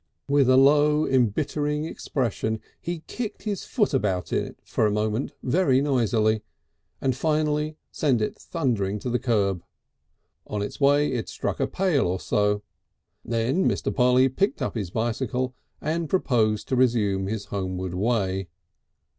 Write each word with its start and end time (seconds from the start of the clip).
With 0.27 0.49
a 0.49 0.57
low 0.57 1.05
embittering 1.05 1.85
expression 1.85 2.59
he 2.81 3.03
kicked 3.05 3.43
his 3.43 3.65
foot 3.65 3.93
about 3.93 4.33
in 4.33 4.43
it 4.45 4.57
for 4.63 4.87
a 4.87 4.91
moment 4.91 5.33
very 5.43 5.79
noisily, 5.79 6.41
and 6.99 7.15
finally 7.15 7.77
sent 7.91 8.19
it 8.19 8.35
thundering 8.35 8.97
to 8.97 9.11
the 9.11 9.19
curb. 9.19 9.63
On 10.47 10.63
its 10.63 10.81
way 10.81 11.11
it 11.11 11.29
struck 11.29 11.59
a 11.59 11.67
pail 11.67 12.07
or 12.07 12.19
so. 12.19 12.63
Then 13.23 13.69
Mr. 13.69 13.93
Polly 13.93 14.27
picked 14.27 14.59
up 14.59 14.73
his 14.73 14.89
bicycle 14.89 15.53
and 15.81 16.09
proposed 16.09 16.67
to 16.69 16.75
resume 16.75 17.27
his 17.27 17.45
homeward 17.53 17.93
way. 17.93 18.47